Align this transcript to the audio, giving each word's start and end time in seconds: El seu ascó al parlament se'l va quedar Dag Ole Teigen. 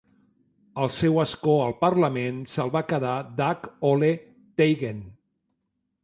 El 0.83 0.87
seu 0.93 1.19
ascó 1.23 1.51
al 1.65 1.75
parlament 1.83 2.39
se'l 2.53 2.73
va 2.75 2.81
quedar 2.93 3.11
Dag 3.41 3.67
Ole 3.91 4.09
Teigen. 4.63 5.05